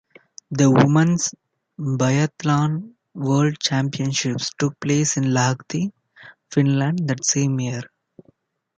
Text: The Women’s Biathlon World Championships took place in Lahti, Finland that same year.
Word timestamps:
The 0.49 0.71
Women’s 0.71 1.31
Biathlon 1.79 2.95
World 3.13 3.59
Championships 3.59 4.49
took 4.57 4.79
place 4.79 5.15
in 5.15 5.25
Lahti, 5.25 5.91
Finland 6.49 7.07
that 7.07 7.23
same 7.23 7.59
year. 7.59 7.83